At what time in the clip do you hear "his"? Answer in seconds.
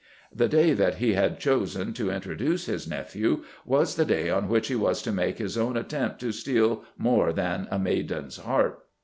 2.65-2.87, 5.37-5.59